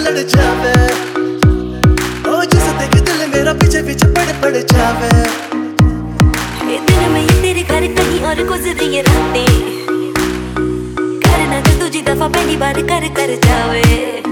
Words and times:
चढ़ 0.00 0.18
जावे। 0.26 0.72
ओ, 2.30 2.42
जिस 2.44 2.66
देख 2.78 2.94
दिल 3.02 3.20
मेरा 3.28 3.52
पीछे 3.52 3.82
पीछे 3.82 4.06
पड़ 4.06 4.32
पड़ 4.42 4.56
जावे। 4.72 5.10
ये 6.72 6.78
दिन 6.78 7.10
में 7.10 7.20
ये 7.22 7.40
तेरे 7.42 7.62
घर 7.62 7.86
कहीं 7.94 8.20
और 8.20 8.42
गुजर 8.48 8.82
ये 8.84 9.02
रातें। 9.02 9.46
करना 11.20 11.60
तो 11.60 11.78
तुझी 11.80 12.02
दफ़ा 12.02 12.28
पहली 12.28 12.56
बार 12.56 12.82
कर 12.82 13.08
कर 13.08 13.34
जावे। 13.46 14.22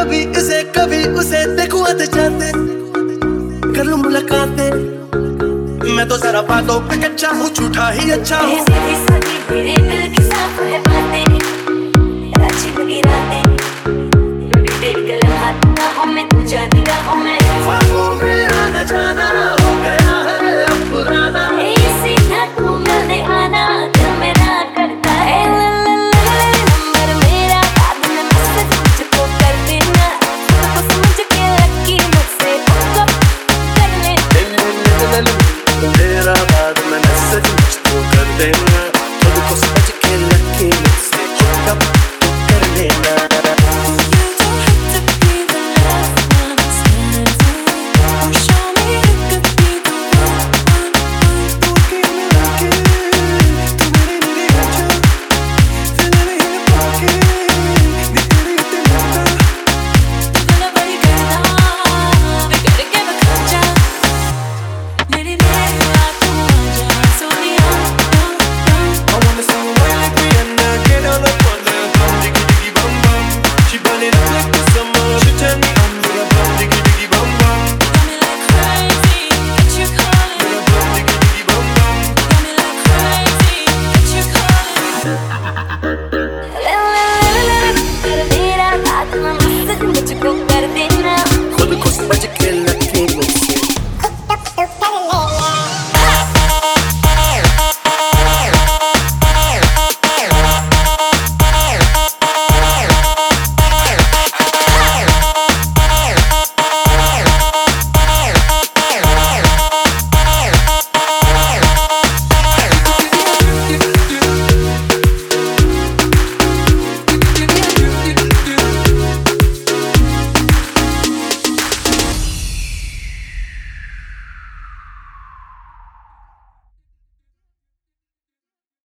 कभी 0.00 0.18
इसे 0.38 0.62
कभी 0.76 0.98
उसे 1.20 1.40
देखूँ 1.56 1.80
आते 1.82 2.06
जाते। 2.06 2.50
कर 3.74 3.84
लूँ 3.84 3.98
मुलाकातें। 3.98 4.70
मैं 5.96 6.06
तो 6.08 6.16
जरा 6.16 6.42
बातों 6.42 6.78
पे 6.88 6.96
कच्चा 7.02 7.30
हूँ 7.30 7.48
झूठा 7.50 7.88
ही 7.90 8.10
अच्छा 8.10 8.38
हूँ। 8.38 8.56
मेरे 9.50 9.76
दिल 9.76 10.14
की 10.14 10.22
साफ़ 10.22 10.62
है 10.62 10.78
बातें। 10.80 11.24
अच्छी 12.40 12.68
लगी 12.70 13.00
रातें। 13.00 13.39